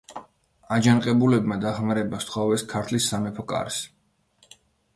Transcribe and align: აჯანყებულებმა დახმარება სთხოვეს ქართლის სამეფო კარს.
აჯანყებულებმა 0.77 1.57
დახმარება 1.65 2.21
სთხოვეს 2.25 2.65
ქართლის 2.73 3.13
სამეფო 3.13 3.47
კარს. 3.55 3.81